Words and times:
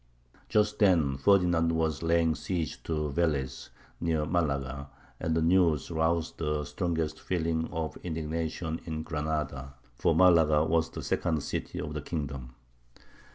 Just 0.49 0.79
then 0.79 1.15
Ferdinand 1.19 1.73
was 1.73 2.01
laying 2.01 2.33
siege 2.33 2.81
to 2.85 3.11
Velez, 3.11 3.69
near 3.99 4.25
Malaga, 4.25 4.89
and 5.19 5.35
the 5.35 5.43
news 5.43 5.91
roused 5.91 6.39
the 6.39 6.63
strongest 6.65 7.19
feeling 7.21 7.69
of 7.71 7.97
indignation 7.97 8.81
in 8.85 9.03
Granada; 9.03 9.75
for 9.93 10.15
Malaga 10.15 10.63
was 10.65 10.89
the 10.89 11.03
second 11.03 11.43
city 11.43 11.77
of 11.79 11.93
the 11.93 12.01
kingdom. 12.01 12.55